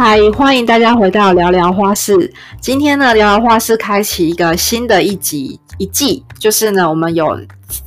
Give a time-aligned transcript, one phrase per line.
[0.00, 2.32] 嗨，欢迎大家回到聊聊花市。
[2.60, 7.36] 今天呢，聊聊花市开启一个新的一集一季，就是呢，我们有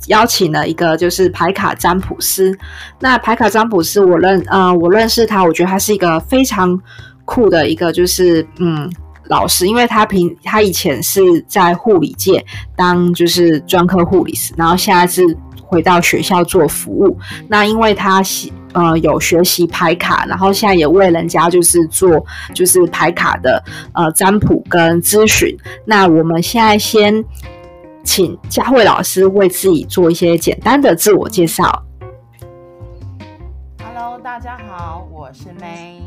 [0.08, 2.54] 邀请了一个就是牌卡占卜师。
[3.00, 6.78] 那牌卡占卜师，我认呃，我认识他，我觉得他是一个非常
[7.24, 8.92] 酷的一个就是嗯
[9.28, 12.44] 老师，因为他平他以前是在护理界
[12.76, 15.24] 当就是专科护理师，然后现在是
[15.72, 17.18] 回到学校做服务。
[17.48, 23.62] 那因为他喜呃，有学习牌卡，然后现在也为人家就是做就是牌卡的
[23.94, 25.56] 呃占卜跟咨询。
[25.86, 27.24] 那我们现在先
[28.04, 31.82] 请佳慧老师为自己做一些简单的自我介绍。
[33.82, 36.00] Hello，大家好，我是 May。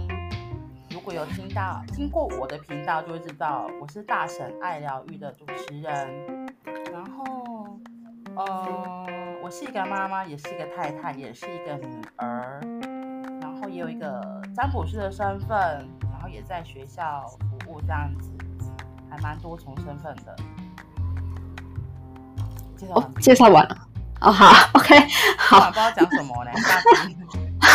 [0.92, 5.92] 如果有听到听过我的频道，就会知道我是大神爱疗愈的主持人。
[6.92, 7.55] 然后，
[8.36, 9.06] 呃。
[9.44, 12.60] 我是一个妈妈，也是一个太太，也是一个女儿，
[13.40, 18.32] 然后也有一个占卜师的身份，然后也在学校服务，这样子
[19.08, 20.36] 还蛮多重身份的。
[22.76, 23.78] 介绍完，介绍完了。
[24.22, 24.98] 哦，好，OK，
[25.38, 25.68] 好。
[25.68, 26.52] 不知道讲什么呢？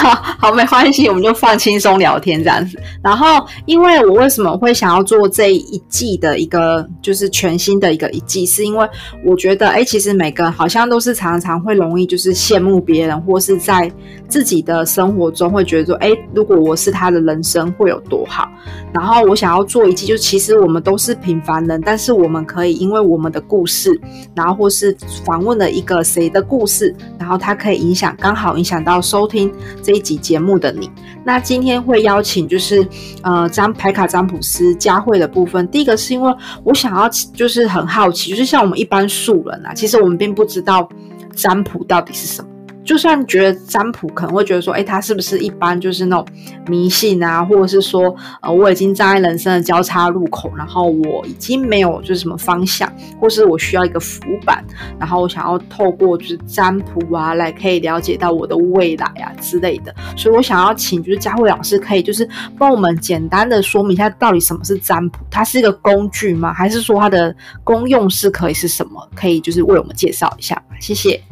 [0.39, 2.79] 好，没关系，我们就放轻松聊天这样子。
[3.03, 8.89] 然后，因为我为什么会想要做这一季的一个，就是全新的一个一季，是因为
[9.25, 13.91] 我觉得，哎，其实每个人好像都是常常会容易就是羡慕别人，或是在
[14.29, 18.49] 自己的生活中会觉得说，哎，如果我是他的人生会有多好。
[18.93, 23.99] 然后我想要做一季，就其实我们都是平凡人，但是我们可以因为我们的故事，
[24.35, 29.53] 然后或是访问了一个谁的故事，然后它可以影响，刚好影响到收听。
[29.91, 30.89] 这一集节目的你，
[31.25, 32.87] 那今天会邀请就是
[33.23, 35.67] 呃占牌卡占卜师佳慧的部分。
[35.67, 40.89] 第一个是因为我想要就是很好奇，就是像我们一般素人啊，其实我们并不知道
[41.35, 42.50] 占卜到底是什么。
[42.91, 46.27] 就算觉得占卜可能会觉得说，哎，他是不是一般就是那种
[46.67, 54.65] 迷信啊，或者是说，呃，我已经站在人生的交叉路口，然后我已经没有就是什么方向，或是我需要一个浮板，
[54.99, 59.95] 然后我想要透过就是占卜啊，来可以了解到我的未来啊之类的。
[60.17, 65.21] 所以我想要请就是佳慧老师，可以就是帮我们简单的说明一下，到底什么是占卜？
[65.31, 66.53] 它是一个工具吗？
[66.53, 69.09] 还是说它的功用是可以是什么？
[69.15, 70.93] 可以就是为我们介绍一下谢？
[70.93, 71.23] 谢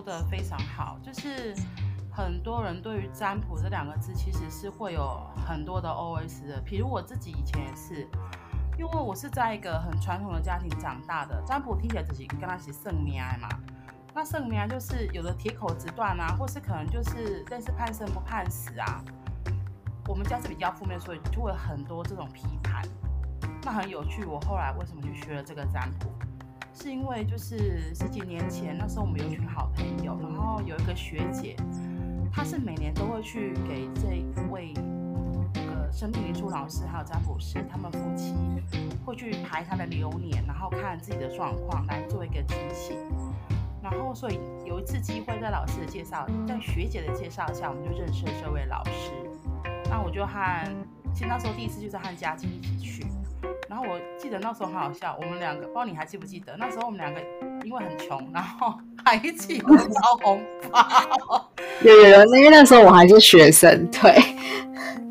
[0.00, 0.10] 说。
[0.10, 1.54] 的非常好，就是
[2.10, 6.58] 很多人对于占卜这两个字，其实是会有很多的 OS 的。
[6.62, 8.08] 比如我自己以前也是，
[8.78, 13.48] 因为我是在一个很传统的家庭长大的，占卜听起来自己跟他起圣命嘛。
[14.14, 19.04] 那圣命就是有的铁口直断啊，或是可能就是但是判生不判死啊。
[20.08, 22.82] 我们家是比较负面，所以就会很多这种批判。
[23.62, 26.10] 那很有趣，我后来为什么去学了这个占卜？
[26.82, 31.54] 是因为就是十几年前，那时候我们有一群好朋友，然后有一个学姐，
[32.32, 34.72] 她是每年都会去给这一位
[35.52, 38.34] 那个生命灵数老师还有占卜师，他们夫妻
[39.04, 42.96] 会去排他的流年，然后看自己的状况来做一个提醒。
[43.82, 49.12] 然后所以有一次机会，在老师的介绍，在学姐的介绍下，我们就认识了这位老师。
[49.90, 50.64] 那我就和，
[51.12, 53.06] 其实那时候第一次就是和嘉靖一起去。
[53.70, 57.20] 然后我记得那时候很好笑，我们两个不知道你还记不记得，那时候我们两个
[57.64, 59.70] 因为很穷，然后 还一起包
[60.20, 60.42] 红
[60.72, 61.48] 包。
[61.82, 64.20] 有有有，因为那时候我还是学生，对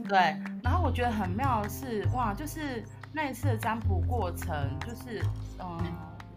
[0.10, 0.20] 对。
[0.62, 2.84] 然后我觉得很妙的是，哇，就是
[3.14, 5.24] 那一次的占卜过程，就是
[5.60, 5.80] 嗯，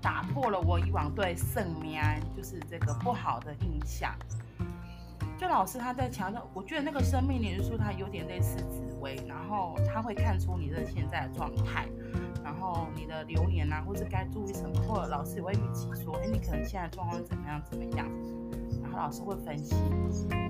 [0.00, 2.00] 打破了我以往对圣命
[2.36, 4.14] 就是这个不好的印象。
[5.42, 11.88] 就老师他在强调，我觉得那个生命年数它有点类似紫薇，然后他会看出你的现在的状态，
[12.44, 18.08] 然后你的流年啊，或是该注意什么，或者老师也会预期说，哎，你可能现在状况怎么样怎么样，
[18.84, 19.74] 然后老师会分析。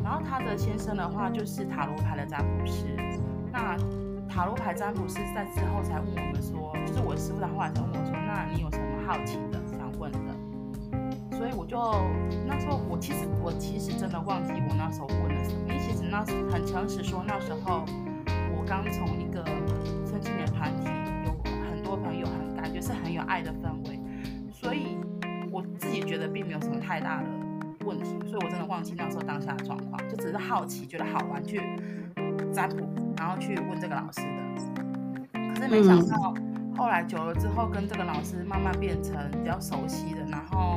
[0.05, 2.95] 然后他的先生的话就是塔罗牌的占卜师，
[3.51, 3.79] 那
[4.29, 9.62] 塔罗牌占卜师在之后才问我们说，就是我师傅他后来才问我说，那你有什么好奇的？
[11.43, 11.77] 所以我就
[12.47, 15.59] 那时候，我其实我其实真的忘记我那时候问了什么。
[15.67, 17.85] 因为其实那时很诚实说，那时候
[18.57, 19.43] 我刚从一个
[20.23, 20.87] 青年团体，
[21.27, 21.33] 有
[21.69, 23.99] 很多朋友，很感觉是很有爱的氛围，
[24.53, 24.97] 所以
[25.51, 27.27] 我自己觉得并没有什么太大的
[27.85, 28.17] 问题。
[28.31, 31.61] 所以我真的忘记那时候当下的状况，就只是好奇，觉得好玩去
[32.53, 35.49] 占卜，然后去问这个老师的。
[35.53, 36.33] 可是没想到
[36.77, 40.72] 后来久了之后，跟这个老师慢慢变成比较熟悉的，然后。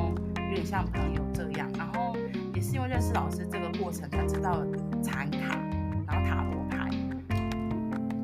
[0.56, 2.16] 有点像朋友这样，然后
[2.54, 4.64] 也是因为认识老师这个过程才知道
[5.02, 5.54] 禅卡，
[6.06, 6.88] 然后塔罗牌。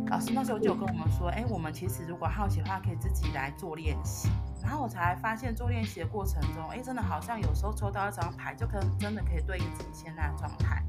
[0.08, 4.30] 老师那时候就有跟我们说，哎，我们其实如果好奇的话，可以自己来做练习。
[4.62, 10.82] 然后我才发现，做练习的过程中，哎，真的好像有时候抽到一张牌，就可能真的可以对应自己现在的状态。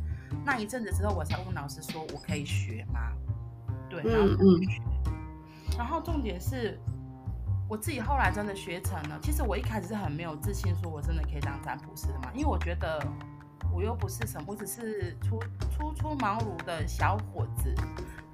[0.46, 3.12] 那一阵子之后，我才问老师说，我可以学吗？
[3.90, 4.82] 对，嗯然后嗯学。
[5.78, 6.80] 然后重点是，
[7.74, 9.18] 我自己后来真的学成了。
[9.20, 13.04] 其实我一开始是很没有自信，说我真的可以当占卜师的嘛，因为我觉得
[13.74, 15.40] 我又不是什么，我只是初
[15.72, 17.74] 初出茅庐的小伙子，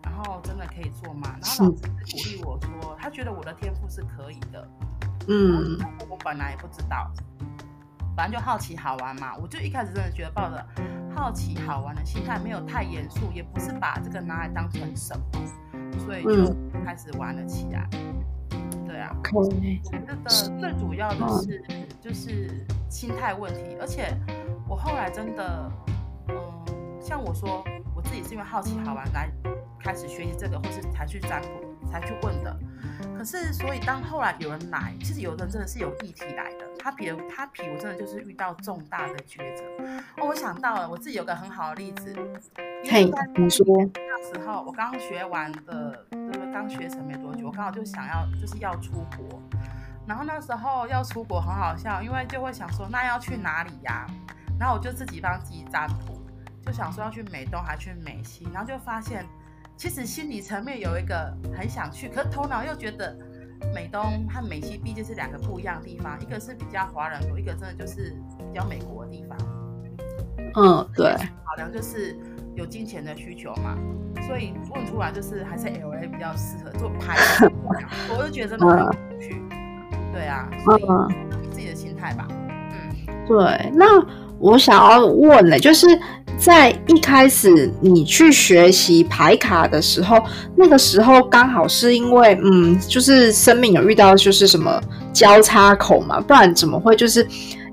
[0.03, 1.37] 然后真的可以做嘛。
[1.41, 4.67] 然后老师鼓励我说，他觉得我的天赋是可以的。
[5.29, 5.77] 嗯
[6.09, 7.09] 我本来也不知道，
[8.17, 9.37] 反正就好奇好玩嘛。
[9.37, 10.67] 我就一开始真的觉得抱着
[11.15, 16.53] 好奇好玩的心态，没有太严肃，也不是把这个拿来当成什么，所以就
[16.83, 17.87] 开始玩了起来。
[17.89, 17.99] 对
[18.99, 19.15] 啊。
[19.33, 20.15] 我觉得
[20.59, 21.63] 最主要的是
[22.01, 24.15] 就是心态问题，而且
[24.67, 25.71] 我后来真的，
[26.29, 26.35] 嗯，
[27.01, 27.63] 像我说
[27.95, 29.29] 我自己是因为好奇好玩来
[29.79, 31.47] 开始学习这个，或是才去占卜
[31.91, 32.55] 才去问的。
[33.17, 39.63] 可是，所以当后来有人来，其实有的人真的是有议题来的，他比如他比我真的就是遇到重大的抉择。
[40.17, 42.13] 哦，我想到了，我自己有个很好的例子，
[42.85, 49.41] 因嘿为在，你说，那时候我刚学完的，就是刚学成没多久，我刚好就想要就是要出国，
[50.07, 54.05] 然后那时候要出国很好笑，因为就会想说那要去哪里呀、
[54.59, 56.21] 然后我就自己帮自己占卜，
[56.65, 59.25] 就想说要去美东还去美西，然后就发现
[59.77, 63.17] 其实心理层面有一个很想去，可是头脑又觉得
[63.73, 69.37] 美东和美西毕竟是两个不一样的地方，一个是比较华人国，一个真的就是比较美国的地方。
[70.55, 71.15] 嗯，对，
[71.45, 72.17] 考量就是
[72.59, 73.77] 有金钱的需求嘛，
[74.27, 77.51] 所以问出来就是还是 L A 比较适合做拍的，
[78.09, 79.41] 我就觉得真的很有趣。
[80.11, 80.83] 对啊，所以
[81.49, 82.27] 自己的心态吧。
[82.29, 83.85] 嗯，对，那
[84.39, 85.87] 我想要问呢，就是
[86.37, 90.21] 在一开始你去学习排卡的时候，
[90.57, 94.81] 那个时候刚好是因为，嗯，就是生命有遇到就是什么
[95.13, 97.25] 交叉口嘛，不然怎么会就是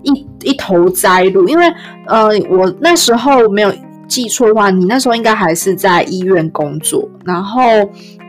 [0.03, 1.49] 一一头栽入？
[1.49, 1.67] 因为
[2.07, 3.75] 呃，我那时候没有
[4.09, 7.63] 记错的话，你那时候应该还是在医院工作，然后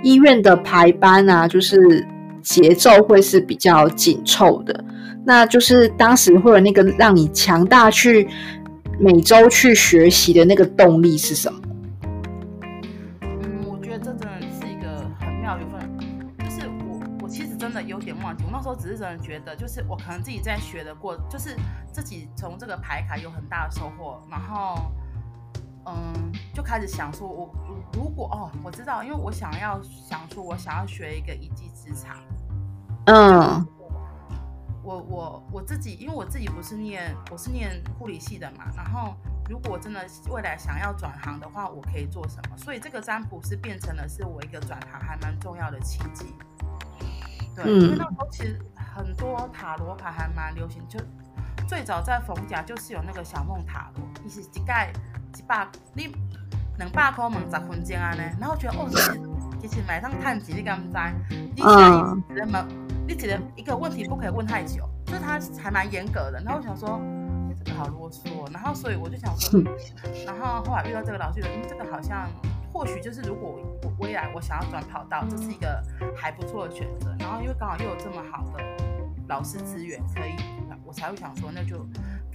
[0.03, 2.05] 医院的排班啊，就是
[2.41, 4.83] 节奏会是比较紧凑的。
[5.25, 8.27] 那就是当时会有那个让你强大去
[8.99, 11.59] 每周去学习的那个动力是什么？
[13.21, 16.37] 嗯，我觉得这真的是一个很妙的缘分。
[16.39, 21.55] 就是我，我其实真的有点忘记，我那时候只是真的觉得，就是我可能自己在学的过，就是
[21.91, 24.89] 自己从这个牌卡有很大的收获，然后，
[25.87, 32.17] 嗯，就开始想说我，我如果哦，我知道，因为我想要想说我想要学一个一技之长。
[33.05, 33.65] 嗯
[34.83, 38.65] 我我我自己，因为我自己不是念，我是念护理系的嘛。
[38.75, 39.13] 然后，
[39.49, 42.57] 如果真的未来想要转行的话，我可以做什么？
[42.57, 46.33] 所以这个占卜是变成了是我一个转行还蛮重要的契机。
[47.53, 48.57] 对，嗯因为那时候其实
[48.95, 50.97] 很多塔罗牌还蛮流行，就
[51.67, 54.93] 最早在逢甲就是有那个小梦塔罗，你是一盖
[55.37, 56.11] 一百你
[56.77, 59.19] 两百块问十分钟安尼，然后觉得哦，其实
[59.61, 60.97] 其实买上探钱你敢不知？
[61.29, 62.67] 你一直问，
[63.07, 66.41] 你只能一个问题不可以问太久，就是他还蛮严格的。
[66.43, 66.99] 然后我想说
[67.63, 69.61] 这个好啰嗦，然后所以我就想说，
[70.25, 72.27] 然后后来遇到这个老师，觉得嗯，这个好像
[72.73, 75.83] 或许就是如果我未来我想要转跑道，这是一个
[76.15, 77.15] 还不错的选择。
[77.19, 78.63] 然后因为刚好又有这么好的
[79.27, 80.35] 老师资源，可以
[80.85, 81.85] 我才会想说那就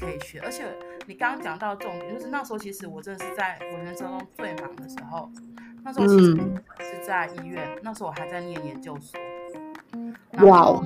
[0.03, 0.41] 可以学。
[0.41, 0.65] 而且
[1.07, 5.31] 你刚刚讲到重点，就是那时候其实我真的是在我人生中最忙的时候，
[5.85, 9.21] 那时候其实嗯是在医院，那时候我还在念研究所。
[10.45, 10.83] 哇哦！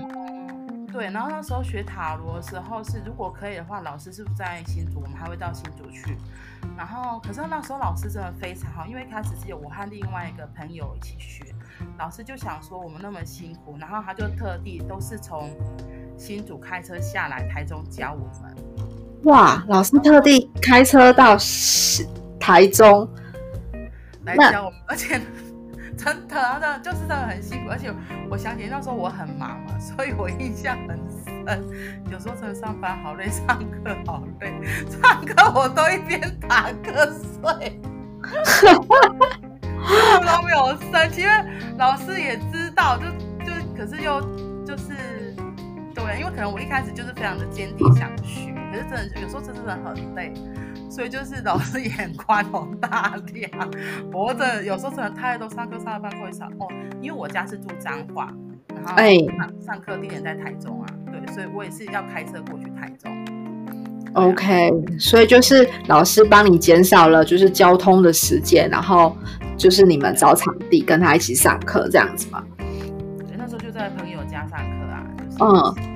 [0.93, 5.01] 对，然后那时候学塔罗的时候是，如果可以的话，老师是不是在新竹？
[5.01, 6.17] 我们还会到新竹去。
[6.77, 11.45] 然后，可是那时候老师真的非常好，因为一开始只有我和另外一个朋友一起学，
[11.99, 15.51] 老师就想说我们那么辛苦，然后他就特地都是从
[16.17, 18.57] 新竹开车下来台中教我们。
[19.25, 21.37] 哇，老师特地开车到
[22.39, 23.09] 台中，
[24.25, 25.21] 来教我们， 而且
[25.97, 27.93] 真的啊，真的就是真的很辛苦，而且
[28.31, 31.27] 我想起那时候我很忙嘛，所以我印象很深。
[32.11, 34.53] 有时候真的上班好累，上课好累，
[34.91, 37.09] 上课我都一边打瞌
[37.41, 37.81] 睡，
[38.89, 41.33] 我 都没有生气，因为
[41.79, 43.05] 老师也知道，就
[43.45, 44.21] 就可是又
[44.65, 44.93] 就是
[45.95, 50.33] 对，因为可能我一开始就是非常的坚定想学，可是真的有时候真的很累。
[50.89, 53.51] 所以就是老师也很宽宏大量，
[54.13, 56.69] 我真的有时候真的太多上课上到半会上哦，
[57.03, 58.33] 因为我家是住彰化，
[58.69, 63.13] 然后哎上上课地点在台中啊，对，所以我也是要开车过去台中。
[64.15, 69.15] OK，所以就是老师帮你减少了就是交通的时间，然后
[69.57, 72.43] 就是你们找场地跟他一起上课这样子嘛。
[72.59, 75.96] 对，那时候就在朋友家上课啊，就是嗯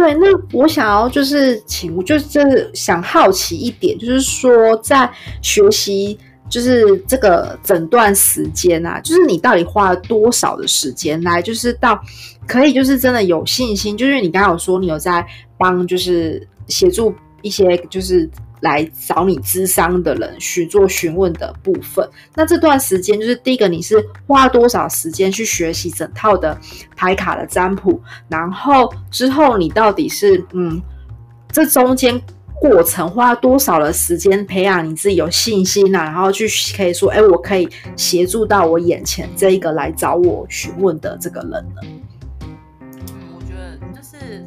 [0.00, 5.10] 对，那我想要就是请，就是想好奇一点，就是说在
[5.42, 12.00] 学习就是这个整段时间啊，就是你到底花了多少的时间来，就是到
[12.46, 15.22] 可以就是真的有信心，就是你刚刚有说你有在
[15.58, 18.26] 帮，就是协助一些就是。
[18.60, 22.08] 来找你咨商的人去做询问的部分。
[22.34, 26.56] 那这段时间就是第一个，你是花多少时间去学习整套的
[26.96, 28.00] 牌卡的占卜？
[28.28, 30.80] 然后之后你到底是嗯，
[31.50, 32.20] 这中间
[32.60, 36.04] 过程花多少的时间培养你自己有信心啊？
[36.04, 41.80] 然后去可以说，哎，我可以协助到我眼前这一个来找我询问的这个人呢？
[43.34, 44.44] 我觉得就是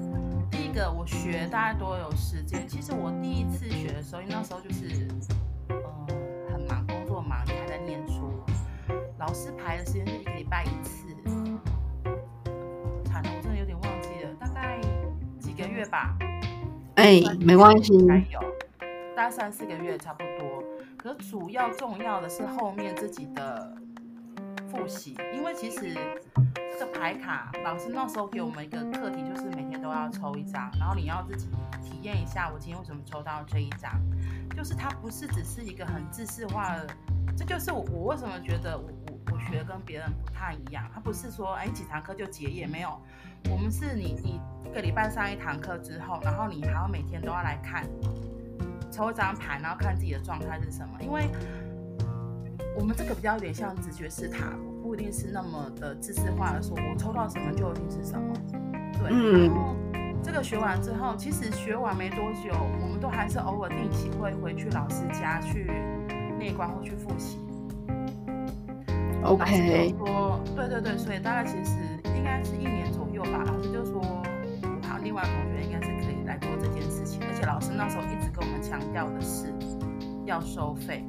[0.52, 2.64] 第一个，我学大概多有时间。
[2.68, 3.63] 其实我第一次。
[4.24, 5.06] 所以那时候就是，
[5.68, 6.08] 嗯，
[6.50, 8.32] 很忙，工作忙，你还在念书。
[9.20, 11.14] 老师排的时间是一个礼拜一次，
[13.04, 14.80] 惨了，我真的有点忘记了，大概
[15.38, 16.18] 几个月吧。
[16.96, 18.40] 哎，没关系，应该有
[19.14, 20.64] 大概三四个月差不多。
[20.96, 23.76] 可是主要重要的是后面自己的
[24.72, 25.98] 复习，因为其实。
[26.88, 31.48] 牌卡，老师那时候给我们一个课题，就是每天都要抽一张，然后你要自己
[31.82, 33.92] 体验一下，我今天为什么抽到这一张，
[34.56, 36.88] 就是它不是只是一个很知识化的，
[37.38, 43.00] 这就是我我为什么觉得我我我学跟别人不太一样，它不是说哎几堂课就结业，没有，
[43.50, 47.88] 我们是你你一个礼拜上一堂课之后，然后你还要每天都要来看，
[48.92, 51.30] 抽一张牌，然后看自己的状态是什么，因为。
[52.76, 58.34] 我们这个比较有点像直觉式塔罗，不一定是那么的知识化的说，我抽到什么就一定是什么。
[59.00, 59.74] 对，然后
[60.22, 65.72] 这个学完之后，其实学完没多久，我们都还是偶尔定期会回去老师家去
[66.38, 67.40] 内观或去复习。
[69.24, 69.96] OK。
[69.98, 71.78] 说，对对对，所以大概其实
[72.18, 73.42] 应该是一年左右吧。
[73.48, 74.02] 老师就说，
[74.82, 79.54] 还有另外同学应该是可以来做这件事情，而且老师那时候一直跟我们强调的是
[80.26, 81.06] 要收费。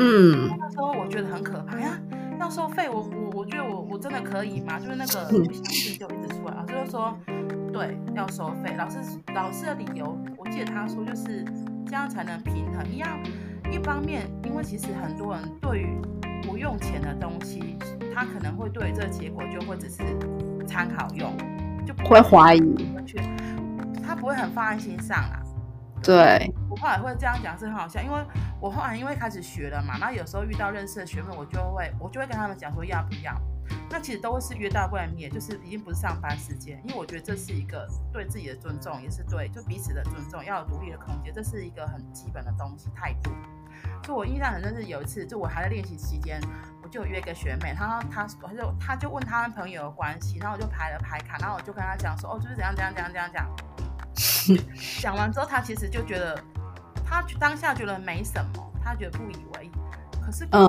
[0.00, 1.98] 嗯，那时候我觉得很可怕呀，
[2.38, 4.78] 要收费，我我我觉得我我真的可以吗？
[4.78, 7.18] 就是那个不相信就一直出来，老师就说，
[7.72, 8.74] 对，要收费。
[8.76, 8.98] 老师
[9.34, 11.44] 老师的理由，我记得他说就是
[11.86, 12.86] 这样才能平衡。
[12.90, 13.18] 一样，
[13.70, 16.00] 一方面，因为其实很多人对于
[16.42, 17.76] 不用钱的东西，
[18.14, 20.02] 他可能会对这个结果就会只是
[20.66, 21.32] 参考用，
[21.84, 22.88] 就会怀疑，
[24.06, 25.42] 他不会很放在心上啊。
[26.02, 28.18] 对，我后来会这样讲是很好笑，因为
[28.60, 33.32] 我后来因为开始学了嘛，那有时候遇到认识的学妹，我就会我就会跟他们讲说要不要，
[33.88, 43.30] 那其实都是约到外面，就是已经不是上班时间，因为我觉得这是一个对自己的尊重，也是对就彼此的尊重，要有独立的空间，这是一个很基本的东西态度。
[44.02, 46.40] 就我印象很深是有一次，就我还在练习期间，
[46.82, 53.46] 我就约一个学妹，她她她就她就问她跟朋友的关系，然后我就排了排卡，然后我就跟她讲说哦就是怎样怎样怎样怎样讲。
[55.00, 56.42] 讲完之后，她其实就觉得，
[57.08, 59.70] 他当下觉得没什么，他觉得不以为意。
[60.20, 60.68] 可是，嗯，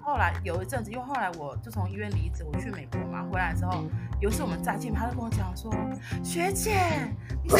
[0.00, 3.82] 后来有一阵子，因为后来我就从医院离职，我去美国嘛，回来之后，
[4.20, 5.74] 有一次我们再见面，他就跟我讲说
[6.22, 6.78] ：“学姐，
[7.42, 7.50] 你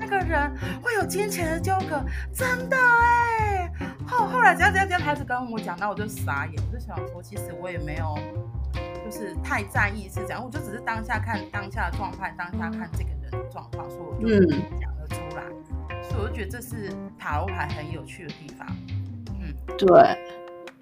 [0.00, 0.52] 那个人
[0.82, 2.04] 会有金钱的纠葛，
[2.34, 3.70] 真的哎。”
[4.06, 8.18] 后后来怎样怎样这样开始跟我讲，那我就傻眼，我就想说，其实我也没有，
[9.04, 13.20] 就是太在意是这样，我就只是当下看当下的状态，当下看这个人。
[13.50, 14.46] 状况，所以我就
[16.12, 18.66] 所以我就觉得这是塔罗牌很有趣的地方。
[19.40, 19.88] 嗯，对。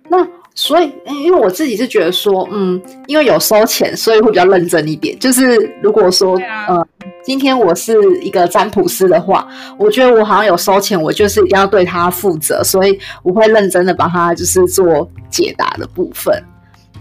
[0.08, 5.16] 那所以，因为我自己是觉得说，嗯，因为有收钱，所以会比较认真一点。
[5.20, 6.84] 就是如果说，呃，
[7.22, 9.46] 今天我是一个占卜师的话，
[9.78, 16.42] 我觉得我好像有收钱，我就是一定要对他负责，所以我会认真的帮他就是做解答的部分。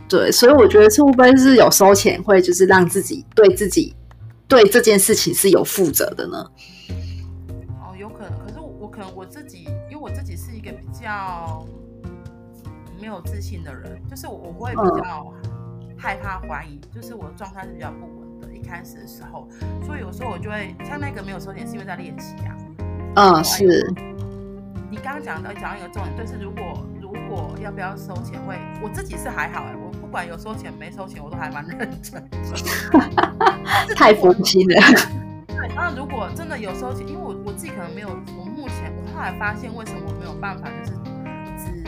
[0.07, 3.95] 对，所以我觉得会不会是有收钱，会就是让自己对自己。
[4.47, 6.43] 对这件事情是有负责的呢。
[9.89, 11.65] 因为我自己是一个比较
[12.99, 15.33] 没有自信的人，就是我我会比较
[15.97, 18.53] 害怕怀疑，就是我的状态是比较不稳的。
[18.53, 19.47] 一开始的时候，
[19.85, 22.55] 所以有时候我就会像那个没有收钱，是因为在练习啊。
[23.15, 23.93] 嗯，是。
[24.91, 32.27] 你刚刚讲的讲一个重点，就是如果如果要不要收钱，会我自己是还好哎，我不管有收钱没收钱，我都还蛮认真。
[33.95, 34.81] 太佛心了。
[35.47, 40.97] 对，那如果真的有收钱，因为我我自己可能没有，我目前我后来发现为什么我没有办法，就是
[41.57, 41.83] 只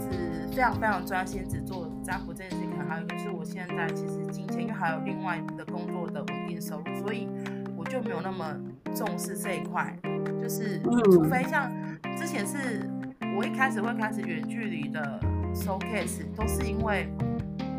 [0.00, 7.28] 只非常非常专心只做占卜这件事情，还有一个是我现在其实金钱，因为还有另外的工作的稳定收入，所以
[7.76, 8.52] 我就没有那么
[8.96, 9.96] 重视这一块，
[10.42, 11.70] 就是除非像
[12.18, 12.90] 之前是
[13.38, 15.20] 我一开始会开始远距离的
[15.54, 17.08] 收 case，都是因为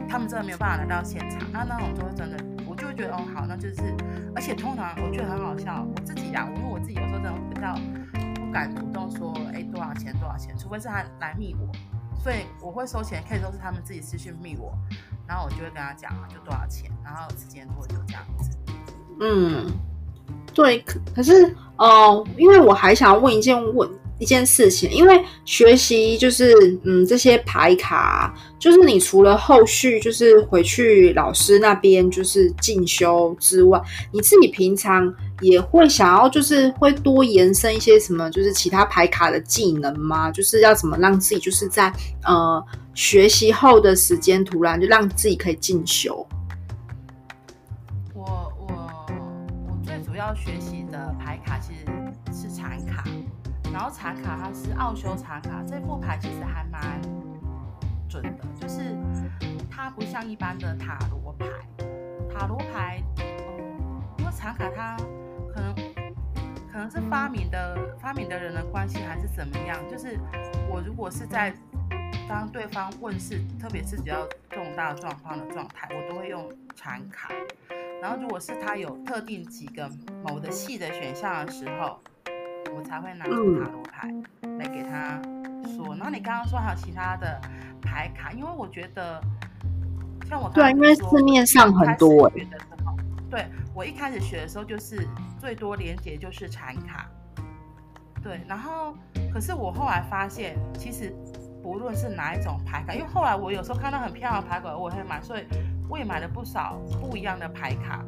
[0.08, 2.38] 他们真的没有办法来到现场，那那种就会真的。
[2.65, 3.82] 我就觉得哦好，那就是，
[4.34, 7.75] 而且通常我觉得很好笑，我自己呀，因为我自己有时候真的比较
[8.07, 8.07] 不
[8.58, 11.72] 敢主动说，哎多少钱多少钱，除非是他来密我，
[12.24, 14.76] 所以我会收钱，可以都是他们自己私信密我，
[15.28, 18.58] 然后我就会跟他讲就多少钱，然后时间多久这样子。
[19.20, 19.72] 嗯，
[20.56, 23.88] 对，可可是哦，因为我还想要问一件问。
[24.19, 33.79] 一件事情，因为学习就是嗯这些牌卡，就是你除了后续就是回去老师那边就是进修之外，
[34.12, 40.31] 你自己平常也会想要就是会多延伸一些什么，就是其他牌卡的技能吗？
[40.31, 41.93] 就是要怎么让自己就是在
[42.24, 42.63] 呃
[42.95, 46.27] 学习后的时间，突然就让自己可以进修。
[48.15, 48.24] 我
[48.59, 49.05] 我
[49.69, 50.87] 我最主要学习。
[53.77, 57.00] 然后茶卡它是奥修茶卡，这副牌其实还蛮
[58.10, 58.98] 准的，就是
[59.69, 61.46] 它不像一般的塔罗牌，
[62.27, 63.03] 塔罗牌，
[64.17, 64.98] 因为茶卡它
[65.53, 65.75] 可能
[66.72, 70.17] 可能是发明的发明的人的关系还是怎么样，就是
[70.67, 71.53] 我如果是在
[72.27, 77.29] 当对方问世，特别是比较重大状况的状态，我都会用禅卡。
[78.01, 79.88] 然后如果是他有特定几个
[80.24, 82.00] 某的系的选项的时候。
[82.77, 84.13] 我才会拿出塔罗牌
[84.60, 85.19] 来给他
[85.63, 85.96] 说。
[85.96, 87.41] 然后你刚刚说还有其他的
[87.81, 89.19] 牌卡，因为我觉得
[90.27, 92.31] 像我对，因为市面上很多。
[93.29, 95.07] 对，我一开始学的时候就是
[95.39, 97.10] 最多连接就是禅卡。
[98.24, 98.96] 对，然后
[99.34, 101.13] 可是我后来发现，其实
[101.63, 105.46] 不论是哪一种牌卡，因为后来我有时候看到很漂亮的牌卡，我会买，所以
[105.89, 108.05] 我也买了不少不一样的牌卡。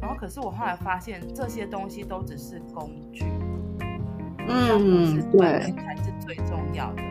[0.00, 3.24] 然后可是我后来发现，这些东西都只是工具。
[4.52, 7.02] 嗯，对，才是最重要的。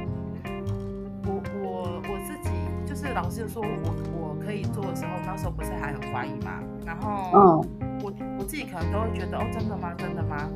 [1.25, 2.49] 我我我自己
[2.85, 6.59] 就是老师说我我可以做的时候，那时候不是还很怀疑嘛。
[6.85, 9.93] 然后，嗯，我我自己可能都会觉得，哦，真的吗？
[9.97, 10.49] 真的吗？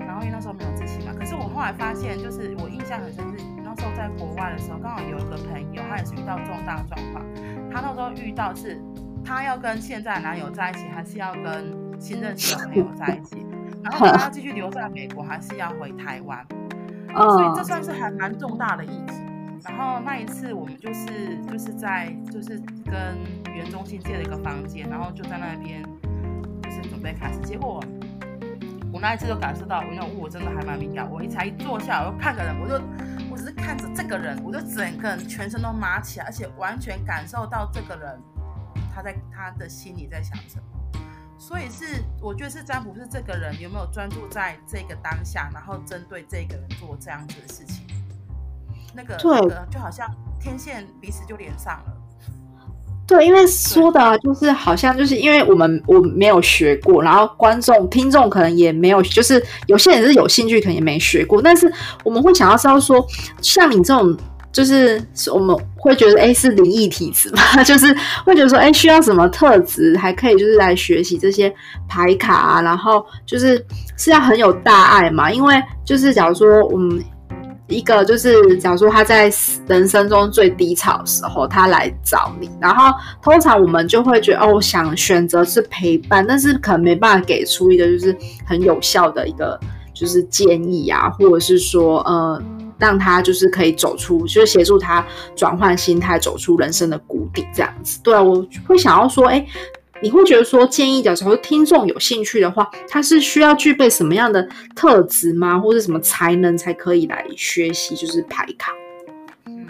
[0.00, 1.12] 然后因为那时候没有自信嘛。
[1.18, 7.24] 可是我后来发现，就是我印象很深是那时候在国外的时候，刚好有一个朋友，他也是遇到重大状况。
[7.70, 8.80] 他那时候遇到是，
[9.24, 13.46] 他要跟现在男友在一起，还是要跟新认识的朋友在一起？
[13.82, 16.46] 然后他要 继续留在美国，还是要回台湾？
[17.14, 19.14] 所以这算是还蛮重大的议题。
[19.64, 23.16] 然后那一次我们就是就是在就是跟
[23.54, 25.82] 袁中心借了一个房间，然后就在那边
[26.62, 27.38] 就是准备开始。
[27.40, 27.80] 结果
[28.92, 31.08] 我那一次就感受到，因为我真的还蛮敏感。
[31.08, 32.74] 我一才一坐下，我就看个人，我就
[33.30, 38.20] 我只是看着这个人，我就整个人全身都麻起来，而且完全感受到这个人
[38.92, 40.64] 他在他的心里在想什么。
[41.42, 47.84] 所以是，我觉得是占卜是这个人有没有专注在这个当下，然后针对这个人做这样子的事情，
[48.94, 50.08] 那个那个就好像
[50.40, 51.92] 天线彼此就连上了。
[53.08, 61.70] 对，因为说的就是好像就是因为我们我没有学过，然后观众听众可能也没有，就是有些人是有兴趣，可能也没学过，但是
[62.04, 63.04] 我们会想要知道说，
[63.40, 64.16] 像你这种。
[64.52, 67.64] 就是我们会觉得，哎，是灵异体质嘛？
[67.64, 67.86] 就是
[68.24, 71.52] 会觉得说，哎，需要什么特质，还可以就是来学习这些
[71.88, 72.60] 牌卡啊。
[72.60, 73.64] 然后就是
[73.96, 75.32] 是要很有大爱嘛？
[75.32, 75.54] 因为
[75.86, 77.02] 就是假如说，我们
[77.68, 79.32] 一个就是假如说他在
[79.66, 89.58] 人生中最低潮的时候，他来找你，然后通常我们就会觉得，哦，想选择是陪伴，但是可能没办法给出一个就是很有效的一个
[89.94, 92.42] 就是建议啊，或者是说，呃。
[92.78, 95.04] 让他就是可以走出，就是协助他
[95.36, 98.00] 转换心态，走出人生的谷底，这样子。
[98.02, 99.46] 对啊，我会想要说，哎，
[100.00, 104.42] 你会觉得说，建议的时候，听众有兴趣的话，他是需要具备什么样的
[104.74, 105.58] 特质吗？
[105.58, 108.72] 或者什么才能才可以来学习，就是排卡？
[109.46, 109.66] 嗯，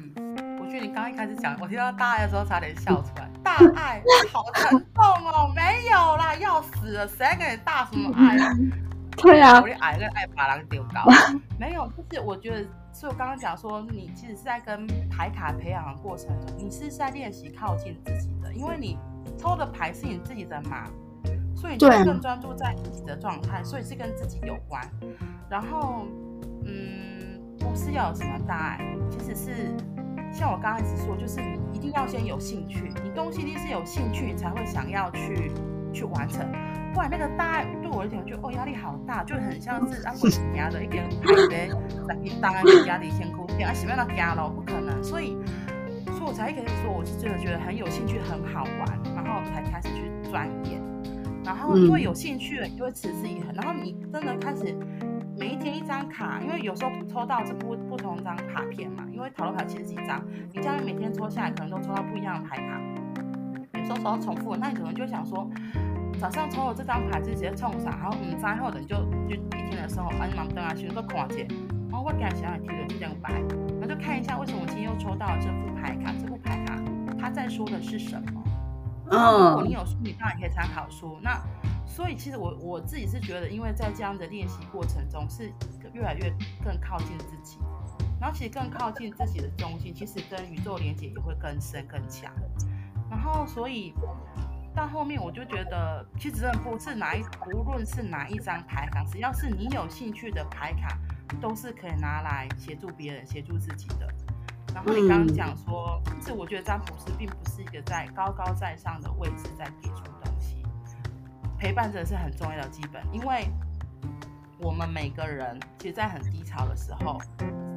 [0.61, 3.31] 我觉得你刚一开始讲，我听到大爱的时候差点笑出来。
[3.45, 5.53] 大爱，好沉重哦！
[5.55, 8.53] 没有啦，要死了，谁给你大什么爱啊？
[9.19, 11.05] 对啊，我爱跟爱把人丢高，
[11.61, 12.65] 没有，就是我觉得。
[12.93, 18.99] 所以我刚刚讲说，你其实是在跟牌卡培养的过程中，你是在练习靠近自己的，因为你
[19.39, 20.85] 抽的牌是你自己的嘛，
[21.57, 24.87] 所以你就更专注在自己的状态，所以是跟自己有关。
[25.49, 26.07] 然后，
[26.65, 29.75] 嗯，不是要有什么大爱，其实是
[30.33, 35.51] 像我刚开始说，就是你一定要先有兴趣，你东西一定是有兴趣，你才会想要去
[35.93, 36.47] 去完成。
[36.93, 41.71] 不然那个大爱对我而言，就哦压力好大，就很像是啊鬼家的一点牌咧，
[42.07, 44.49] 在你当然压力先哭点啊，什么样的家了？
[44.49, 45.37] 不可能，所以
[46.07, 50.81] 所以我才一开始说，我是真的觉得很有兴趣，很好玩，然后才开始去钻研。
[51.45, 53.55] 然后因为有兴趣了，你就会持之以恒。
[53.55, 54.77] 然后你真的开始
[55.37, 62.81] 每一天一张卡，因为有时候抽到是不不同张卡片嘛，因为塔罗牌其实几张，你这样每天抽下来，可能都抽到不一样的牌卡，
[63.79, 65.51] 有时候抽到重复，那你可能就想说。
[66.23, 68.95] 早上抽了这张牌就直接冲上，然后嗯，再后人就
[69.29, 71.49] 就一天的时候，啊，你忙登啊，先都看见，
[71.91, 76.81] 然后我赶紧想提了这张牌，然后就看一下为什么我今天又抽到这副牌卡，这副牌卡
[77.19, 78.45] 它在说的是什么？
[79.11, 81.19] 嗯，如果你有书，你当然可以参考书。
[81.21, 81.43] 那
[81.85, 85.53] 所以其实我我自己是觉得，因为在这样的练习过程中，是
[85.93, 86.33] 越来越
[86.65, 87.59] 更靠近自己。
[88.21, 92.33] 然后其实更靠近自己的中心，其实跟宇宙连接也会更深更强。
[93.11, 93.93] 然后所以
[94.75, 100.99] 到后面我就觉得，其实不是哪一，无论是哪一张牌卡，只要是你有兴趣的牌卡，
[101.41, 104.09] 都是可以拿来协助别人、协助自己的。
[104.75, 110.63] 然后你刚刚讲说，其实我觉得占卜师并不是一个在高高在上的位置在给出东西，
[111.59, 113.47] 陪伴者是很重要的基本，因为
[114.59, 117.21] 我们每个人其实，在很低潮的时候。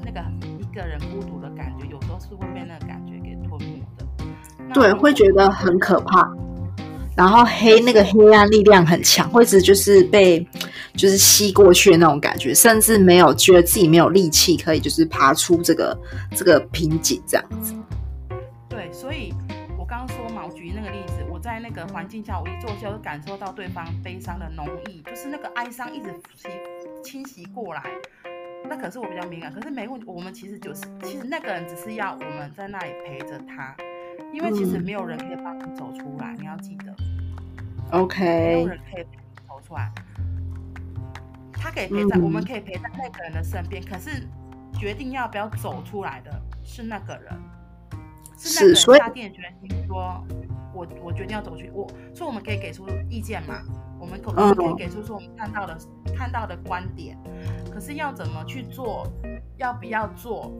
[0.08, 0.21] 那个
[0.60, 4.05] 一个人孤独的感觉，有时候是会被那个感觉给吞没的。
[4.71, 6.31] 对，会觉得很可怕。
[7.15, 10.45] 然后黑那个黑暗力量很强，会直就是被
[10.93, 15.97] 就是吸过去的那种感觉，甚至没有觉得自己没有力气可以就是爬出这个
[16.36, 17.73] 这个瓶颈这样子。
[18.67, 19.34] 对，所以
[19.80, 26.51] 我刚刚说嘛，我举那个例子，我在那个环境下，我一坐下就感受到对方悲伤的浓意，就是那个哀伤一直侵
[27.01, 27.84] 侵袭过来。
[28.67, 30.06] 那可是我比较敏感，可是没问题。
[30.08, 33.75] 我们其实就是，其实那个人只是要我们在那里陪着他，
[34.34, 36.91] 因为其实没有人可以帮你走出来，你要记得。
[38.01, 38.25] OK。
[38.25, 39.91] 没有人可以陪你走出来，
[41.53, 43.84] 他可以陪在，我们可以陪在那个人的身边。
[43.84, 44.27] 可是
[44.73, 47.34] 决定要不要走出来的是那个人，
[48.38, 50.23] 是那个人下定决心说，
[50.73, 53.62] 我我决定要走去，我所以我们可以给出意见嘛。
[53.97, 55.77] 我们可能可以给出说我们看到的
[56.15, 57.17] 看到的观点，
[57.73, 59.08] 可是要怎么去做，
[59.58, 60.51] 要不要做，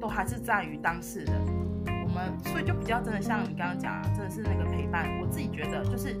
[0.00, 1.59] 都还是在于当事人。
[2.10, 5.06] 我们所以就比较真的像你刚刚讲啊，真的是那个陪伴。
[5.22, 6.16] 我自己觉得就是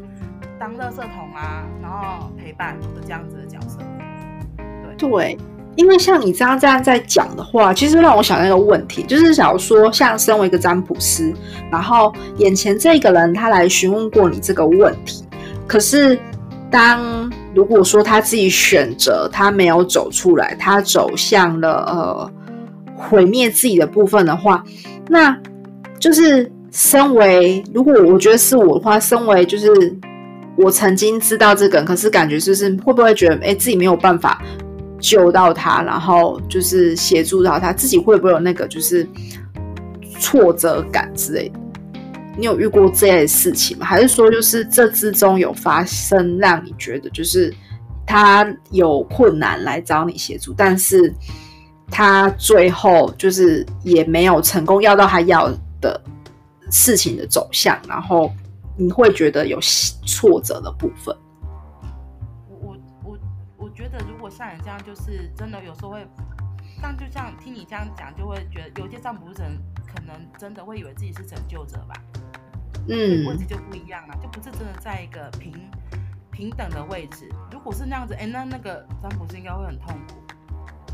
[0.56, 3.80] 当垃圾桶啊，然后陪伴的这样子的角色。
[4.96, 5.38] 对对，
[5.74, 11.34] 因为像你这样这样在讲的话，其实让我想到一个问题，就是假如说像身为一个占卜师，
[11.72, 15.24] 然后眼前这个人他来询问过你这个问题，
[15.66, 16.16] 可是。
[16.72, 22.30] 当如果说他自己选择，他没有走出来，他走向了呃
[22.94, 24.62] 毁灭自己的部分的话，
[25.08, 25.36] 那
[26.00, 29.68] 就是身为如果我觉得是我的话，身为就是
[30.56, 34.42] 我曾经知道这个，可是感觉就是会不会觉得哎自己没有办法
[34.98, 39.06] 救到他，然后就是协助到他，自己会不会有那个就是
[40.18, 41.60] 挫折感之类的？
[42.38, 43.84] 你有遇过这类事情吗？
[43.84, 47.52] 还是说，就是这之中有发生让你觉得，就是
[48.06, 51.12] 他有困难来找你协助，但是
[51.90, 56.00] 他最后就是也没有成功要到他要的
[56.70, 58.32] 事情的走向，然后
[58.76, 59.58] 你会觉得有
[60.06, 61.16] 挫折的部分？
[62.48, 63.18] 我我我
[63.56, 66.06] 我觉得，如果像你这样，就是真的有时候会，
[66.80, 71.94] 但就像听你这样讲，就会觉得有些占卜人可能真的会以为自己是拯救者吧。
[72.88, 75.52] 嗯，位置就不一样了，就不是真的在一个平
[76.30, 77.28] 平等的位置。
[77.50, 80.19] 如果是那样子，哎，那那个占卜师应该会很痛苦。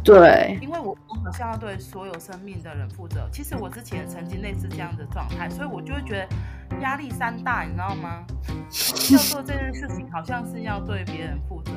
[0.07, 3.29] 对，因为我我好像要对所有生命的人负责。
[3.33, 8.25] 其实我之前曾经类似这样的状态，所以我就会觉得压力山大，你知道吗？
[9.13, 11.73] 要做这件事情，好像是要对别人负责。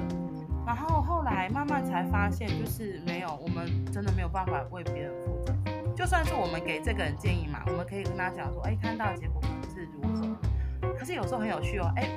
[0.64, 5.52] 然后后来慢慢才发现，就是没有，我们真的没有办法为别人负责。
[5.96, 9.42] 就算是我们给这个人建议嘛，我们可以跟他讲说，哎，看到结果。
[9.74, 10.94] 是如何？
[10.98, 11.92] 可是有时候很有趣哦。
[11.96, 12.10] 哎，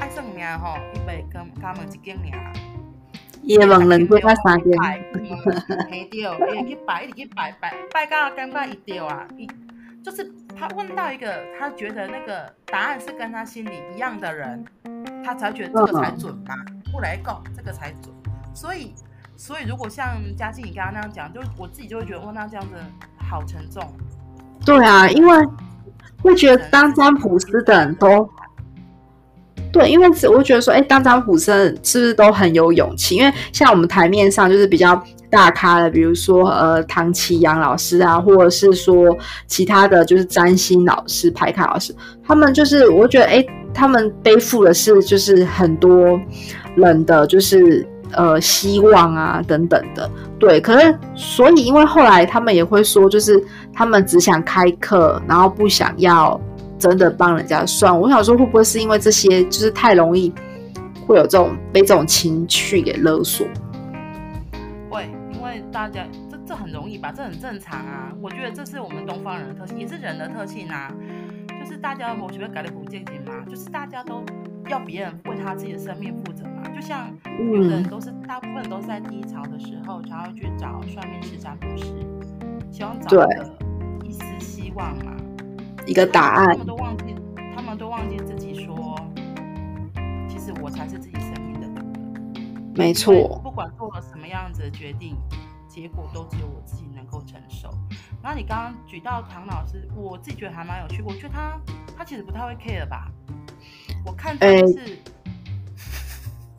[0.00, 2.32] 爱上名吼，一百跟他们一间名
[3.44, 3.58] 啦。
[3.58, 4.72] 也问人过那三间。
[5.90, 9.26] 嘿掉，一直去拜，一直去拜拜，拜到感觉一掉啊！
[9.36, 9.46] 一
[10.02, 14.64] 就是他问到一个他觉得那个答案是跟他心里一样的人，
[15.24, 16.54] 他才觉得这个才准嘛。
[16.92, 18.14] 不来告这个才准。
[18.54, 18.94] 所以，
[19.36, 22.74] 所以如果像嘉靖你刚刚那样讲，就我自己就会觉得，哇，那这样子
[23.18, 23.82] 好沉重。
[24.64, 25.48] 对啊，因为。
[26.22, 28.26] 会觉得当占卜师的人都
[29.74, 33.16] 对，因为我觉得说，哎，当占卜师是不是都很有勇气？
[33.16, 38.94] 因为像我们台面上就是比较大咖的，比如说呃唐奇阳老师啊，或者是说
[39.48, 41.92] 其他的就是占星老师、排卡老师，
[42.24, 46.18] 他们就是我觉得，哎，他们背负的是就是很多
[46.76, 47.84] 人的就是。
[48.16, 50.08] 呃，希望啊，等等的，
[50.38, 56.40] 对，可是所以，因为后来他们也会说，就是他们只想开课，然后不想要
[56.78, 57.98] 真的帮人家算。
[57.98, 60.32] 我想说，会不会是因为这些，就是太容易
[61.06, 63.46] 会有这种被这种情绪给勒索？
[64.90, 68.12] 会，因为大家这这很容易吧，这很正常啊。
[68.20, 70.92] 我觉得这是我们东方人的特性，也是人的特性啊。
[71.48, 74.22] 就是大家我觉得改的不见解嘛，就是大家都。
[74.70, 76.62] 要别人为他自己的生命负责嘛。
[76.74, 81.92] 就像有的人都是，大部分都是在低潮的时候，才会去找算命师、占卜师，
[82.72, 83.56] 希望找一个
[84.06, 85.12] 一丝希望嘛，
[85.86, 86.48] 一个答案。
[86.48, 87.14] 他们都忘记，
[87.54, 88.98] 他们都忘记自己说，
[90.28, 92.72] 其实我才是自己生命的主人。
[92.74, 95.16] 没错，不管做了什么样子的决定，
[95.68, 97.70] 结果都只有我自己能够承受。
[98.22, 101.02] 然后你刚刚举到唐老师，我自己觉得还蛮有趣。
[101.02, 101.60] 我觉得他
[101.96, 103.08] 他其实不太会 care 吧？
[104.06, 104.98] 我看他是，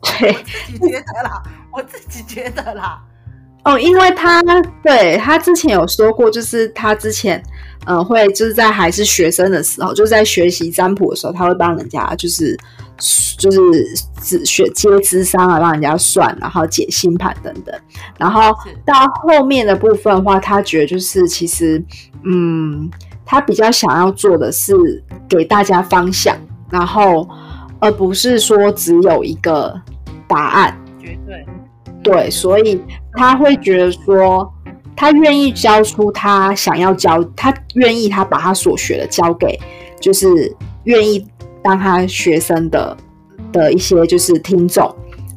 [0.00, 3.02] 我自己觉得啦，我自己觉得啦。
[3.64, 4.40] 哦，因为他
[4.84, 7.42] 对他之前有说过，就是他之前
[7.84, 12.58] 嗯会就是在还是学生的时候，就是在学习占卜的时候，他会帮人家就是
[13.38, 13.60] 就是
[14.22, 17.74] 只学接智商啊，帮人家算，然后解星盘等等。
[18.18, 21.82] 然后到后面的部分的话，他觉得就是其实
[22.24, 22.90] 嗯，
[23.24, 24.74] 他比较想要做的是
[25.28, 26.36] 给大家方向，
[26.70, 27.28] 然后
[27.78, 29.78] 而不是说只有一个
[30.26, 31.46] 答案，绝对。
[32.02, 32.80] 对，所以
[33.14, 34.48] 他会觉得说，
[34.96, 39.58] 他愿意教出他想要教，他愿意他把他所学的教给，
[40.00, 40.50] 就是
[40.84, 41.24] 愿意
[41.62, 42.96] 当他学生的
[43.52, 44.92] 的一些就是听众，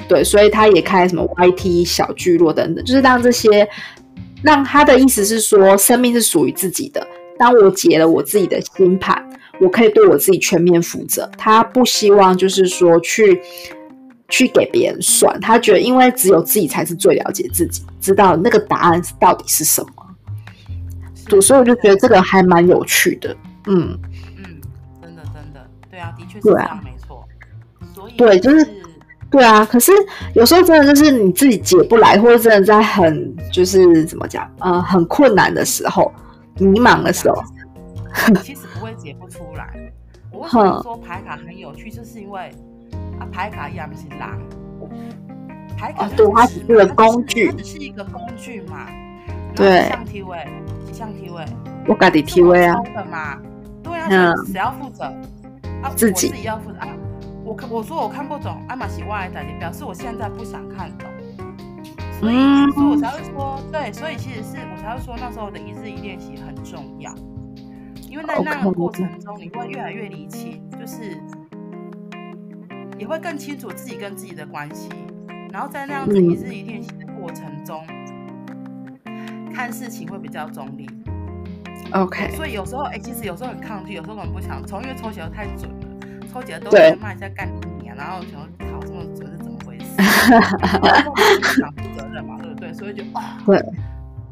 [0.07, 3.67] 对，所以他也开什么 YT 小聚落等等，就是让这些，
[4.41, 7.05] 让他的意思是说，生命是属于自己的。
[7.37, 9.21] 当我解了我自己的星盘，
[9.59, 11.29] 我可以对我自己全面负责。
[11.37, 13.41] 他不希望就是说去。
[14.29, 19.89] 去给别人算，他觉得因为只有自己才是最了解自己，知道那个答案到底是什么。
[21.27, 23.35] 对，所以我就觉得这个还蛮有趣的。
[23.67, 23.99] 嗯
[24.37, 24.61] 嗯，
[25.01, 27.27] 真的真的，对啊，的确是这样，没错。
[27.93, 28.67] 所以对，就是
[29.29, 29.65] 对啊。
[29.65, 29.91] 可是
[30.33, 36.11] 有时候真的就是你自己解不来，或者真的在很就是怎么讲，呃，很困难的时候、
[36.57, 37.43] 迷茫的时候，
[38.41, 39.91] 其实不会解不出来。
[40.31, 42.51] 我为什么说牌卡很有趣，就是因为。
[43.19, 44.39] 啊，牌卡也不是狼，
[45.77, 48.87] 牌卡对它只是个工具，它只是一个工具嘛。
[49.55, 50.47] 对，像 T V，
[50.93, 51.45] 像 T V，
[51.87, 52.77] 我搞的 T V 啊。
[53.11, 53.37] 嘛，
[53.83, 55.03] 对啊，谁要负责？
[55.83, 56.87] 啊，自己自己要负责啊。
[57.43, 61.09] 我看我说我看不懂，阿玛西外来的，表示我现在不想看懂。
[62.19, 62.35] 所以，
[62.71, 67.13] 所以我才会说，对，所以其实是我才会说那时候的一日一练习很重要，
[68.09, 71.17] 因为在那个过程中你会越来越理清，就是。
[72.99, 74.89] 也会更清楚自己跟自己的关系，
[75.53, 77.81] 然后在那样子一日一练习的过程中，
[79.55, 80.85] 看事情会比较中立。
[81.93, 89.95] OK，所以有时候哎，其实有时候很抗拒，有时候我们不想抽，因为抽起来太准了，抽起来都会骂一下干你啊，然后想考这么准是怎么回事？
[91.57, 92.73] 想负责任嘛，对不对？
[92.73, 93.01] 所以就
[93.45, 93.59] 对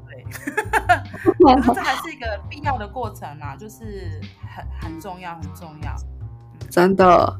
[0.05, 0.25] 对，
[1.55, 4.19] 可是这还是一个必要的过程啊，就是
[4.53, 5.95] 很很重要，很重要，
[6.69, 7.37] 真的。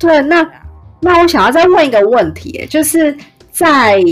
[0.00, 0.50] 对，那
[0.98, 3.14] 那我想要再问一个问题，就是
[3.50, 4.02] 在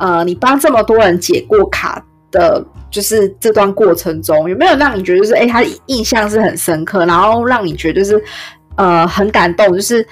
[0.00, 8.24] 呃，你帮这么多人解过卡的，就是这段过程中，有没有让你觉得就是哎，他印象是很深刻，然后让你觉得就是
[8.76, 10.06] 呃很感动，就是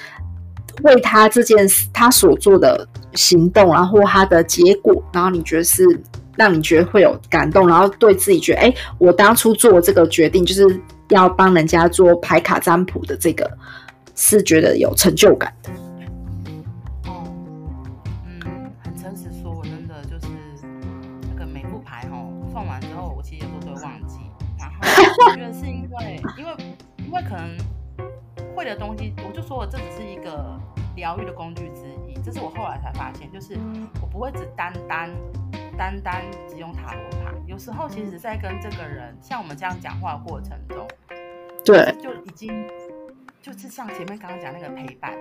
[0.83, 5.83] 为他这件事他所做的行动，然后他的结果，然后你觉得是
[6.37, 13.51] 让你觉得会有感动，然后对自己觉得哎，我当初做这个决定就是要帮人家做排卡占卜的这个。
[14.15, 15.71] 是觉得有成就感的。
[17.07, 17.25] 哦，
[18.27, 18.41] 嗯，
[18.83, 20.29] 很诚实说，我真的就是
[21.29, 24.21] 那个每副牌哦，放完之后，我其实有时候都会忘记。
[24.59, 24.77] 然后
[25.31, 26.55] 我觉得是因为，因为，
[26.99, 27.57] 因为可能
[28.55, 30.59] 会的东西，我就说我这只是一个
[30.97, 32.15] 疗愈的工具之一。
[32.25, 33.59] 这是我后来才发现，就是
[34.01, 35.11] 我不会只单单
[35.77, 37.35] 单单只用塔罗牌。
[37.47, 40.87] 有时候其实在跟这个人像我们这样讲话的过程中，
[41.65, 42.65] 对，就已经。
[43.45, 45.13] 就是像前面刚刚讲那个陪伴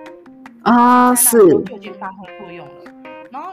[0.62, 2.90] 啊，是就已经发挥作用了。
[3.30, 3.52] 然后，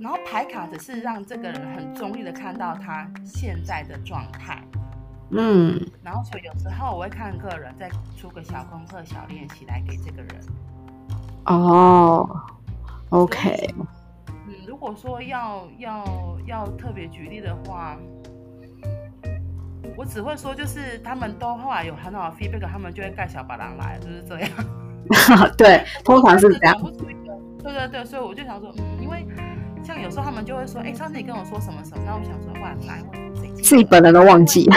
[0.00, 4.64] 然后牌卡只是让这个人很中立的看到他现在的状态。
[5.28, 5.78] 嗯。
[6.02, 10.40] 然后，所以有时候我会看个人，再出个小功课、小练习来给这个人。
[11.44, 12.26] 哦
[13.10, 13.74] ，OK。
[14.46, 17.98] 嗯，如果说要要要特别举例的话。
[19.96, 24.50] 我只会说，就是他们都后来有很好的 feedback，他们就会盖小白狼来，就是这样。
[25.56, 26.76] 对，通常是这样。
[27.62, 29.26] 对对对，所以我就想说，嗯，因为
[29.82, 33.02] 像有时候他们就会说，哎，上次你跟我说什么什么，那我想说，哇，来，
[33.54, 34.68] 自己本人都忘记。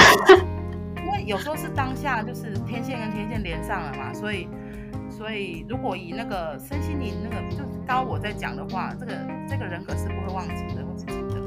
[1.03, 4.47] 因为有时候是当下，就是天线跟天线连上了嘛，所以
[5.09, 9.13] 所以如果以那个身心灵那个就是高我在讲的话，这个
[9.49, 11.39] 这个人格是不会忘记的，或是记得。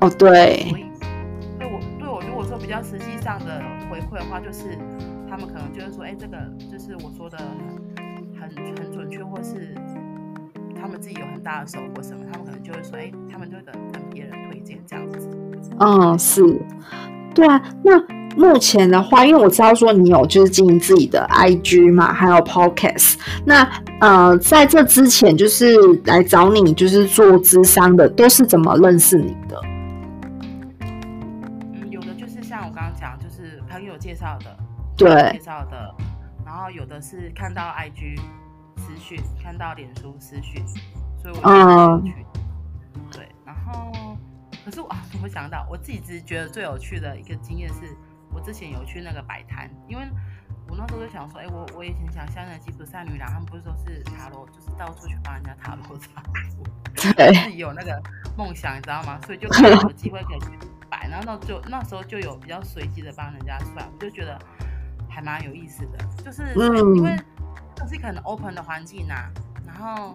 [0.00, 0.74] 哦，对。
[2.44, 4.78] 说比较实际上的回馈的话，就是
[5.28, 6.36] 他们可能就是说，哎，这个
[6.70, 7.38] 就是我说的
[8.38, 9.74] 很很很准确，或是
[10.80, 15.28] 他们自己有很大的收获什么，他们可能就会说，哎，他们就会跟跟别人推荐这样子。
[15.78, 16.42] 嗯，是，
[17.34, 17.60] 对啊。
[17.82, 17.92] 那
[18.36, 23.14] 目前的话，因为我知道说你有就是经营自己的 IG 嘛，还有 Podcast。
[23.44, 23.68] 那
[24.00, 29.60] 呃，在这之前，就是来找你就是做智商的，都是怎么认识你的？
[33.84, 34.56] 朋友介绍的，
[34.96, 35.94] 对，介绍的。
[36.44, 38.18] 然后有的是看到 IG
[38.78, 40.66] 私讯，看到脸书私讯，
[41.18, 42.26] 所以我就去。
[43.12, 44.16] 对，然后
[44.64, 47.94] 可是我啊，怎么想到我自己只是觉得最有趣的一个经验是，
[48.32, 50.06] 我之前有去那个摆摊，因为
[50.68, 56.08] 我那时候就想说，哎，我我以前想像那吉普赛女郎，他们不是说是塔罗，就是到处去帮人家塔罗 占
[56.56, 56.64] 卜，
[57.12, 58.02] 对，自己有那个
[58.34, 59.20] 梦想，你知道吗？
[59.26, 60.46] 所以就有机会可以去
[60.94, 64.38] 摆，然后那就那时候就有比较随机的帮人家算，我就觉得。
[65.06, 66.42] 还蛮有意思的，就是
[66.96, 67.16] 因为
[67.76, 69.30] 这是一个很 open 的环境呐，
[69.64, 70.12] 然后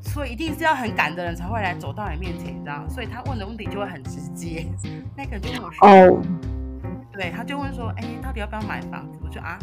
[0.00, 4.66] 所以一定是要很赶的人才会来走到你面前，你知道所以他问的问题就会很直接。
[5.16, 6.20] 那个人就问我说：“哦，
[7.12, 9.56] 对，他就问说，哎，到底要不要买房子？”我就啊，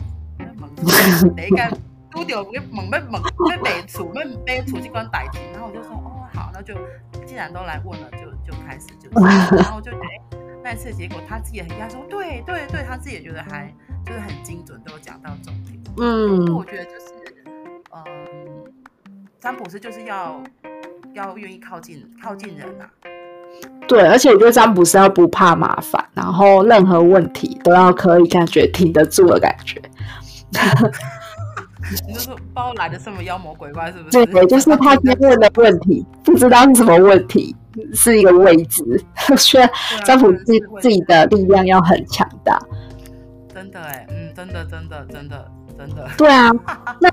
[1.35, 1.77] 第一个
[2.11, 6.75] 拄着问问要问要买厝，要买厝这关代志，然后我就说：“哦，好，那就
[7.25, 9.09] 既然都来问了，就就开始就，
[9.55, 13.73] 然后就觉得那次结果他自己也很压说，对对对，他自己也觉得还。”
[14.05, 15.81] 就是很精准，都有讲到重点。
[15.97, 17.05] 嗯，我觉得就是，
[17.95, 18.03] 嗯，
[19.39, 20.43] 占卜师就是要
[21.13, 22.91] 要愿意靠近靠近人啊。
[23.87, 29.81] 对，而且我觉得占卜师要不怕麻烦，然后任何问题都要可以感觉挺得住的感觉。
[32.07, 34.25] 你就是包来的什么妖魔鬼怪是不是？
[34.27, 37.55] 对，就是他今天问的问题，不知道是什么问题，
[37.93, 38.83] 是一个未知。
[39.29, 39.69] 我觉得
[40.03, 40.43] 占卜师
[40.81, 42.59] 自己的力量要很强大。
[43.53, 46.07] 真的哎，嗯，真的，真的，真的，真的。
[46.17, 46.51] 对啊，
[46.99, 47.09] 那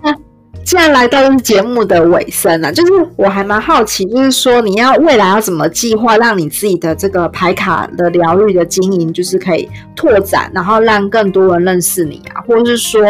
[0.64, 13.02] 既然来到节目的尾声了，就是我还蛮好奇，就是说你要未来要怎么计划，让你自己的这个牌卡的疗愈的经营，就是可以拓展，然后让更多人认识你啊，或者是说，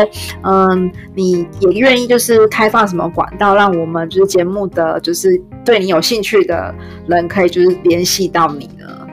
[0.42, 6.74] 嗯，你也愿意就是开放什么管道，让我们就是节目的就是对你有兴趣的
[7.06, 9.06] 人可以就是联系到你呢？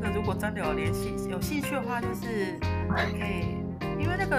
[0.00, 2.54] 那个如果真的有联系有兴趣的话，就是。
[2.88, 3.44] 可以，
[4.00, 4.36] 因为那个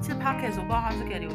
[0.00, 1.28] 是 Podcast，我不知道它是可以留？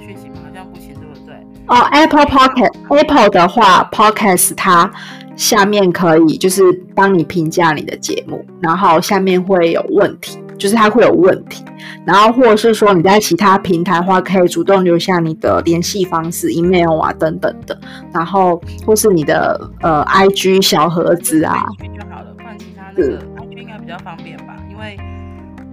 [1.71, 4.91] 哦，Apple Podcast，Apple 的话，Podcast 它
[5.37, 6.61] 下面可以就是
[6.93, 11.63] 帮你评价你的节目，然后下面会有问题，就是它会有问题，
[12.05, 17.79] 然后或者是说你在其他平台的话，可以主动留下你的联系方式、email 啊等等的，
[18.13, 24.99] 然后或是你的呃 IG 小盒子啊就好了，换其他那个 IG 应该比较方便吧，因为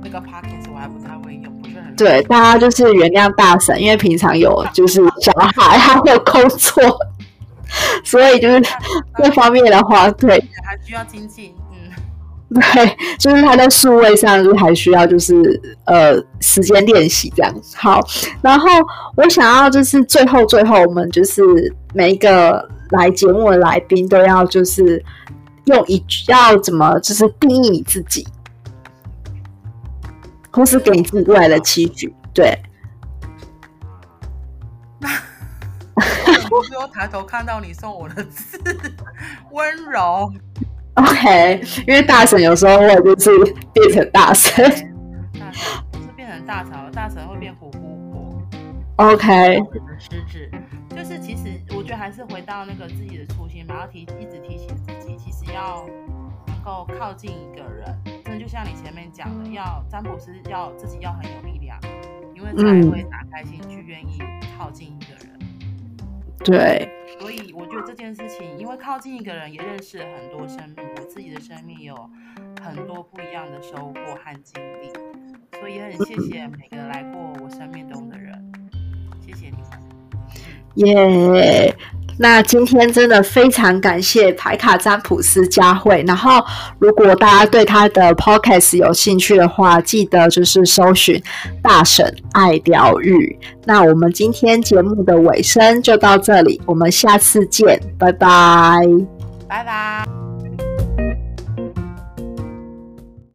[0.05, 0.58] 那个 Podcast。
[1.99, 6.83] 对，大家就是原谅大神，因为平常有就是小孩，他有工作，
[8.05, 8.63] 所以就是
[9.17, 15.35] 这方面的话，对，还需要精进，嗯， 对，就是他在数位上就还需要就是
[15.87, 17.55] 呃时间练习这样。
[17.75, 18.01] 好，
[18.41, 18.69] 然后
[19.17, 21.43] 我想要就是最后最后，我们就是
[21.93, 25.05] 每一个来节目的来宾都要就是
[25.67, 28.27] 用一句要怎么就是定义你自己。
[30.51, 32.59] 公司给你自己未来的期许，对。
[36.51, 38.59] 我只有抬头看到你送我的字，
[39.51, 40.33] 温柔。
[40.95, 44.65] OK，因为大神有时候会就是变成大神，
[45.39, 47.79] 大神不是变成大嫂，大神会变虎姑
[48.11, 48.43] 婆。
[48.97, 49.61] OK，
[49.99, 50.51] 狮子
[50.91, 55.87] 就是其实我觉得还是回到那个自己的初心，然后提一直提醒自己，其实要
[56.47, 57.95] 能够靠近一个人。
[58.39, 61.79] 就像你前面讲的，要占卜师要自己要很有力量，
[62.35, 64.19] 因为才会打开心去愿意
[64.57, 65.39] 靠近一个人。
[66.45, 72.09] 对，所以我觉得这件事情，因为靠近一个人也认识了很多生命，我自己的生命有
[72.63, 74.93] 很多不一样的收获和经历，
[75.59, 78.53] 所以也很谢谢每个来过我生命中的人，
[79.21, 79.71] 谢谢你们。
[80.77, 81.77] 耶。
[82.19, 86.05] 那今天真的非常感谢牌卡詹普斯佳慧。
[86.07, 86.45] 然后，
[86.79, 91.23] 如果大家对他的 podcast 有兴趣的话，记得就是搜寻
[91.63, 93.39] “大婶爱疗愈”。
[93.65, 98.81] 那我们今天节目的尾声就到这里，我们下次见，拜拜，
[99.49, 100.18] 拜拜。